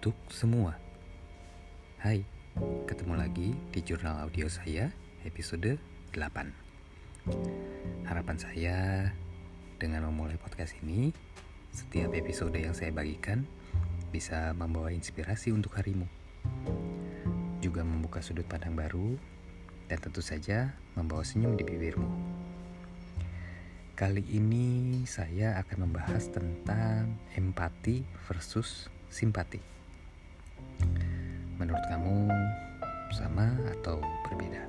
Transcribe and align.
untuk 0.00 0.16
semua. 0.32 0.80
Hai, 2.00 2.24
ketemu 2.88 3.20
lagi 3.20 3.52
di 3.68 3.84
jurnal 3.84 4.24
audio 4.24 4.48
saya 4.48 4.88
episode 5.28 5.76
8. 6.16 8.08
Harapan 8.08 8.36
saya 8.40 8.78
dengan 9.76 10.08
memulai 10.08 10.40
podcast 10.40 10.72
ini, 10.80 11.12
setiap 11.68 12.16
episode 12.16 12.56
yang 12.56 12.72
saya 12.72 12.96
bagikan 12.96 13.44
bisa 14.08 14.56
membawa 14.56 14.88
inspirasi 14.88 15.52
untuk 15.52 15.76
harimu. 15.76 16.08
Juga 17.60 17.84
membuka 17.84 18.24
sudut 18.24 18.48
pandang 18.48 18.72
baru 18.72 19.20
dan 19.84 20.00
tentu 20.00 20.24
saja 20.24 20.72
membawa 20.96 21.28
senyum 21.28 21.60
di 21.60 21.64
bibirmu. 21.68 22.08
Kali 24.00 24.24
ini 24.32 25.04
saya 25.04 25.60
akan 25.60 25.92
membahas 25.92 26.32
tentang 26.32 27.20
empati 27.36 28.00
versus 28.24 28.88
simpati. 29.12 29.79
Menurut 31.60 31.84
kamu 31.92 32.32
sama 33.12 33.52
atau 33.68 34.00
berbeda? 34.24 34.64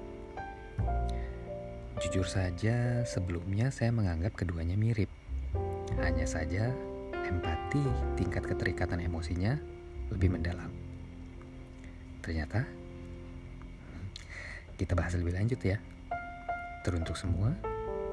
Jujur 2.04 2.27
saja, 2.27 3.08
sebelumnya 3.08 3.72
saya 3.72 3.95
menganggap 3.95 4.36
keduanya 4.36 4.76
mirip. 4.76 5.08
Hanya 6.04 6.27
saja, 6.27 6.67
empati 7.16 7.80
tingkat 8.20 8.44
keterikatan 8.44 9.00
emosinya 9.00 9.55
lebih 10.12 10.36
mendalam. 10.36 10.67
Ternyata, 12.20 12.67
kita 14.76 14.92
bahas 14.92 15.16
lebih 15.16 15.31
lanjut 15.31 15.64
ya. 15.64 15.80
Teruntuk 16.84 17.16
semua, 17.16 17.55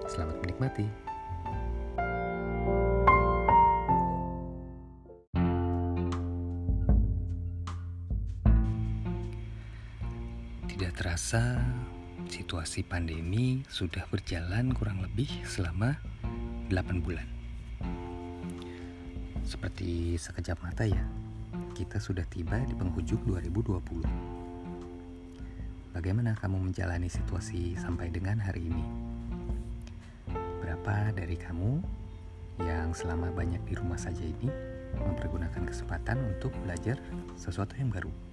selamat 0.07 0.39
menikmati. 0.39 1.08
Tidak 10.79 10.95
terasa, 10.95 11.59
situasi 12.31 12.87
pandemi 12.87 13.67
sudah 13.67 14.07
berjalan 14.15 14.71
kurang 14.71 15.03
lebih 15.03 15.27
selama 15.43 15.99
8 16.71 17.03
bulan. 17.03 17.27
Seperti 19.43 20.15
sekejap 20.15 20.63
mata 20.63 20.87
ya, 20.87 21.03
kita 21.75 21.99
sudah 21.99 22.23
tiba 22.31 22.63
di 22.63 22.79
penghujung 22.79 23.27
2020. 23.27 25.99
Bagaimana 25.99 26.39
kamu 26.39 26.71
menjalani 26.71 27.11
situasi 27.11 27.75
sampai 27.75 28.15
dengan 28.15 28.39
hari 28.39 28.71
ini? 28.71 28.87
Berapa 30.63 31.11
dari 31.11 31.35
kamu 31.35 31.83
yang 32.63 32.95
selama 32.95 33.35
banyak 33.35 33.67
di 33.67 33.75
rumah 33.75 33.99
saja 33.99 34.23
ini 34.23 34.47
mempergunakan 34.95 35.67
kesempatan 35.67 36.39
untuk 36.39 36.55
belajar 36.63 37.03
sesuatu 37.35 37.75
yang 37.75 37.91
baru? 37.91 38.28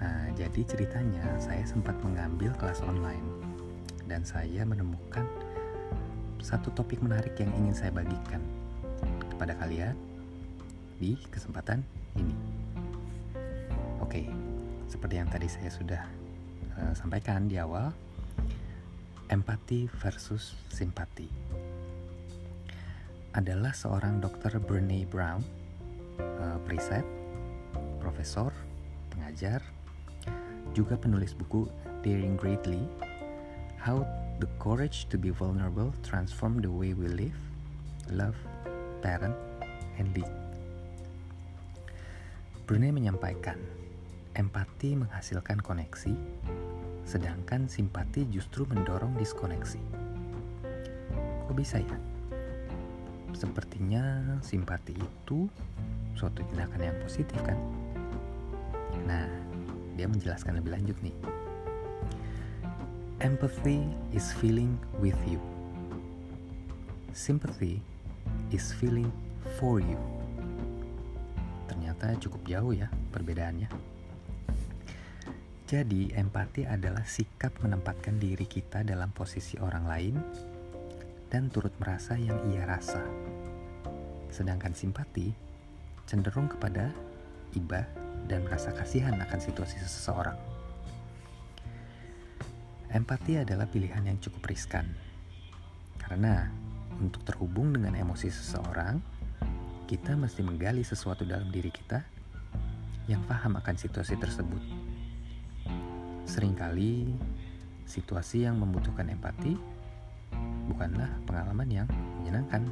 Nah, 0.00 0.28
jadi 0.36 0.60
ceritanya 0.66 1.24
saya 1.40 1.64
sempat 1.64 1.96
mengambil 2.04 2.52
kelas 2.60 2.84
online 2.84 3.24
dan 4.04 4.20
saya 4.26 4.66
menemukan 4.68 5.24
satu 6.44 6.68
topik 6.76 7.00
menarik 7.00 7.32
yang 7.40 7.48
ingin 7.56 7.72
saya 7.72 7.92
bagikan 7.94 8.42
kepada 9.32 9.56
kalian 9.56 9.96
di 11.00 11.16
kesempatan 11.32 11.80
ini. 12.20 12.36
Oke, 14.04 14.28
seperti 14.86 15.14
yang 15.16 15.28
tadi 15.32 15.48
saya 15.48 15.72
sudah 15.72 16.02
uh, 16.76 16.92
sampaikan 16.92 17.48
di 17.48 17.56
awal, 17.56 17.90
empati 19.32 19.88
versus 20.04 20.52
simpati 20.68 21.26
adalah 23.34 23.74
seorang 23.74 24.22
dokter 24.22 24.54
Brené 24.62 25.08
Brown, 25.10 25.42
uh, 26.20 26.58
preset, 26.62 27.02
profesor, 27.98 28.54
pengajar, 29.34 29.66
juga 30.78 30.94
penulis 30.94 31.34
buku 31.34 31.66
Daring 32.06 32.38
Greatly, 32.38 32.86
How 33.82 34.06
the 34.38 34.46
Courage 34.62 35.10
to 35.10 35.18
be 35.18 35.34
Vulnerable 35.34 35.90
Transform 36.06 36.62
the 36.62 36.70
Way 36.70 36.94
We 36.94 37.10
Live, 37.10 37.34
Love, 38.14 38.38
Parent, 39.02 39.34
and 39.98 40.14
Lead. 40.14 40.30
Brunei 42.62 42.94
menyampaikan, 42.94 43.58
empati 44.38 44.94
menghasilkan 44.94 45.58
koneksi, 45.58 46.14
sedangkan 47.02 47.66
simpati 47.66 48.30
justru 48.30 48.70
mendorong 48.70 49.18
diskoneksi. 49.18 49.82
Kok 51.50 51.56
bisa 51.58 51.82
ya? 51.82 51.98
Sepertinya 53.34 54.38
simpati 54.46 54.94
itu 54.94 55.50
suatu 56.14 56.38
tindakan 56.54 56.86
yang 56.86 56.98
positif 57.02 57.42
kan? 57.42 57.83
Nah, 59.04 59.28
dia 59.94 60.08
menjelaskan 60.08 60.58
lebih 60.58 60.74
lanjut 60.74 60.96
nih. 61.04 61.16
Empathy 63.22 63.84
is 64.12 64.32
feeling 64.36 64.76
with 64.98 65.16
you. 65.24 65.40
Sympathy 67.14 67.78
is 68.50 68.74
feeling 68.74 69.08
for 69.56 69.78
you. 69.78 70.00
Ternyata 71.70 72.18
cukup 72.20 72.42
jauh 72.48 72.72
ya 72.74 72.90
perbedaannya. 73.14 73.70
Jadi, 75.64 76.12
empati 76.12 76.68
adalah 76.68 77.08
sikap 77.08 77.56
menempatkan 77.64 78.20
diri 78.20 78.44
kita 78.44 78.84
dalam 78.84 79.08
posisi 79.16 79.56
orang 79.56 79.84
lain 79.88 80.14
dan 81.32 81.48
turut 81.48 81.72
merasa 81.80 82.20
yang 82.20 82.36
ia 82.52 82.68
rasa. 82.68 83.00
Sedangkan 84.28 84.76
simpati 84.76 85.32
cenderung 86.04 86.52
kepada 86.52 86.92
iba 87.56 87.88
dan 88.28 88.44
merasa 88.44 88.72
kasihan 88.72 89.16
akan 89.20 89.40
situasi 89.40 89.80
seseorang. 89.80 90.36
Empati 92.94 93.42
adalah 93.42 93.66
pilihan 93.66 94.06
yang 94.06 94.22
cukup 94.22 94.54
riskan, 94.54 94.86
karena 95.98 96.46
untuk 97.02 97.26
terhubung 97.26 97.74
dengan 97.74 97.98
emosi 97.98 98.30
seseorang, 98.30 99.02
kita 99.90 100.14
mesti 100.14 100.46
menggali 100.46 100.86
sesuatu 100.86 101.26
dalam 101.26 101.50
diri 101.50 101.74
kita 101.74 102.06
yang 103.10 103.20
paham 103.26 103.58
akan 103.58 103.74
situasi 103.74 104.14
tersebut. 104.14 104.62
Seringkali, 106.24 107.10
situasi 107.84 108.46
yang 108.46 108.62
membutuhkan 108.62 109.10
empati 109.10 109.58
bukanlah 110.70 111.10
pengalaman 111.26 111.68
yang 111.68 111.88
menyenangkan, 112.22 112.64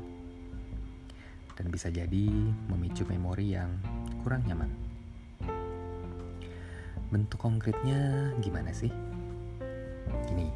dan 1.59 1.67
bisa 1.69 1.91
jadi 1.93 2.27
memicu 2.71 3.05
memori 3.11 3.59
yang 3.59 3.75
kurang 4.23 4.47
nyaman. 4.47 4.92
Bentuk 7.13 7.45
konkretnya 7.45 8.33
gimana 8.41 8.73
sih? 8.73 8.89
Gini, 10.25 10.49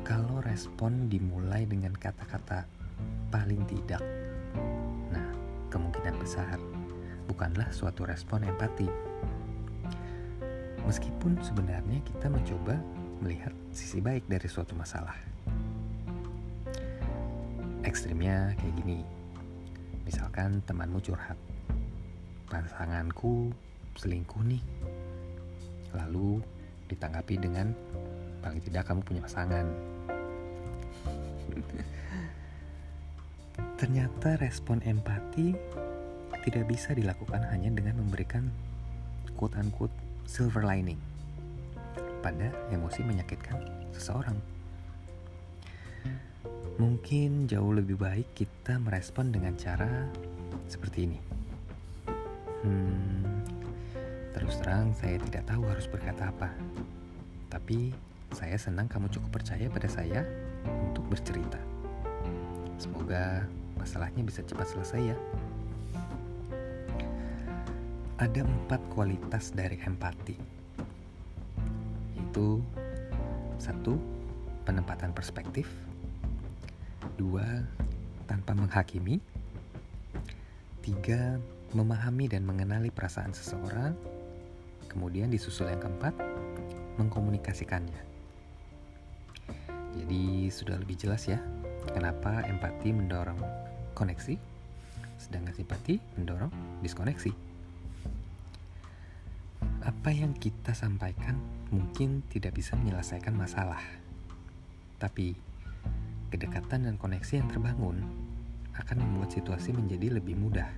kalau 0.00 0.40
respon 0.40 1.12
dimulai 1.12 1.68
dengan 1.68 1.92
kata-kata 1.92 2.64
paling 3.28 3.60
tidak, 3.68 4.00
nah 5.12 5.28
kemungkinan 5.68 6.16
besar 6.16 6.56
bukanlah 7.28 7.68
suatu 7.68 8.08
respon 8.08 8.48
empati. 8.48 8.88
Meskipun 10.88 11.36
sebenarnya 11.44 12.00
kita 12.00 12.32
mencoba 12.32 12.80
melihat 13.20 13.52
sisi 13.76 14.00
baik 14.00 14.24
dari 14.24 14.48
suatu 14.48 14.72
masalah. 14.72 15.20
Ekstrimnya 17.84 18.56
kayak 18.56 18.74
gini, 18.80 19.04
misalkan 20.08 20.64
temanmu 20.64 20.96
curhat, 21.04 21.36
pasanganku 22.48 23.52
selingkuh 24.00 24.40
nih 24.48 24.64
lalu 25.96 26.44
ditanggapi 26.92 27.40
dengan 27.40 27.72
paling 28.44 28.60
tidak 28.62 28.86
kamu 28.86 29.00
punya 29.02 29.24
pasangan. 29.24 29.66
Ternyata 33.80 34.36
respon 34.36 34.84
empati 34.84 35.56
tidak 36.46 36.70
bisa 36.70 36.94
dilakukan 36.94 37.42
hanya 37.50 37.74
dengan 37.74 37.98
memberikan 37.98 38.46
quote-unquote 39.34 39.92
silver 40.30 40.62
lining 40.62 40.98
pada 42.22 42.54
emosi 42.70 43.02
menyakitkan 43.02 43.58
seseorang. 43.90 44.38
Mungkin 46.78 47.50
jauh 47.50 47.74
lebih 47.74 47.98
baik 47.98 48.30
kita 48.36 48.78
merespon 48.78 49.34
dengan 49.34 49.58
cara 49.58 50.06
seperti 50.70 51.08
ini. 51.08 51.18
Hmm, 52.62 53.35
Terus 54.36 54.60
terang 54.60 54.92
saya 54.92 55.16
tidak 55.16 55.48
tahu 55.48 55.64
harus 55.64 55.88
berkata 55.88 56.28
apa. 56.28 56.52
Tapi 57.48 57.88
saya 58.36 58.60
senang 58.60 58.84
kamu 58.84 59.08
cukup 59.08 59.40
percaya 59.40 59.64
pada 59.72 59.88
saya 59.88 60.20
untuk 60.68 61.08
bercerita. 61.08 61.56
Semoga 62.76 63.48
masalahnya 63.80 64.20
bisa 64.20 64.44
cepat 64.44 64.68
selesai 64.68 65.16
ya. 65.16 65.16
Ada 68.20 68.44
empat 68.44 68.80
kualitas 68.92 69.56
dari 69.56 69.80
empati. 69.80 70.36
Itu 72.20 72.60
satu, 73.56 73.96
penempatan 74.68 75.16
perspektif. 75.16 75.64
Dua, 77.16 77.44
tanpa 78.28 78.52
menghakimi. 78.52 79.16
Tiga, 80.84 81.40
memahami 81.72 82.28
dan 82.28 82.44
mengenali 82.44 82.92
perasaan 82.92 83.32
seseorang. 83.32 84.15
Kemudian 84.96 85.28
disusul 85.28 85.68
yang 85.68 85.84
keempat, 85.84 86.16
mengkomunikasikannya. 86.96 88.00
Jadi 89.92 90.48
sudah 90.48 90.80
lebih 90.80 90.96
jelas 90.96 91.28
ya 91.28 91.36
kenapa 91.92 92.40
empati 92.48 92.96
mendorong 92.96 93.36
koneksi, 93.92 94.40
sedangkan 95.20 95.52
simpati 95.52 96.00
mendorong 96.16 96.48
diskoneksi. 96.80 97.32
Apa 99.84 100.10
yang 100.16 100.32
kita 100.32 100.72
sampaikan 100.72 101.36
mungkin 101.68 102.24
tidak 102.32 102.56
bisa 102.56 102.72
menyelesaikan 102.80 103.36
masalah, 103.36 103.84
tapi 104.96 105.36
kedekatan 106.32 106.88
dan 106.88 106.96
koneksi 106.96 107.44
yang 107.44 107.48
terbangun 107.52 108.00
akan 108.80 108.96
membuat 108.96 109.36
situasi 109.36 109.76
menjadi 109.76 110.16
lebih 110.16 110.40
mudah. 110.40 110.68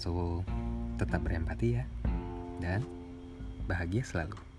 So, 0.00 0.40
tetap 1.00 1.24
berempati 1.24 1.80
ya, 1.80 1.84
dan 2.60 2.84
bahagia 3.64 4.04
selalu. 4.04 4.49